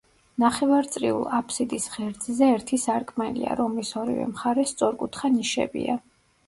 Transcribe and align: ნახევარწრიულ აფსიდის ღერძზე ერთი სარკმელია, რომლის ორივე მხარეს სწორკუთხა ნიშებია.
ნახევარწრიულ 0.43 1.27
აფსიდის 1.39 1.85
ღერძზე 1.97 2.49
ერთი 2.55 2.81
სარკმელია, 2.87 3.59
რომლის 3.63 3.93
ორივე 4.05 4.27
მხარეს 4.35 4.77
სწორკუთხა 4.77 5.35
ნიშებია. 5.37 6.03